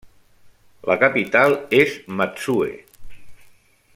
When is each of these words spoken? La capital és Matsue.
La 0.91 0.95
capital 1.03 1.53
és 1.81 1.95
Matsue. 2.21 2.71